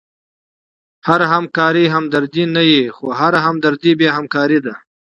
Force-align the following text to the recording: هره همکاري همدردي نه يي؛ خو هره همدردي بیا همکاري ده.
هره 1.07 1.25
همکاري 1.33 1.83
همدردي 1.95 2.43
نه 2.55 2.63
يي؛ 2.71 2.83
خو 2.95 3.05
هره 3.19 3.39
همدردي 3.47 3.91
بیا 3.99 4.11
همکاري 4.17 4.59
ده. 4.65 4.73